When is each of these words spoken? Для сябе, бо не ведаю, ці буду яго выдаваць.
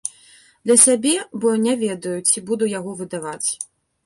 Для 0.67 0.77
сябе, 0.85 1.11
бо 1.43 1.51
не 1.67 1.75
ведаю, 1.83 2.15
ці 2.29 2.45
буду 2.49 2.71
яго 2.73 2.97
выдаваць. 3.05 3.49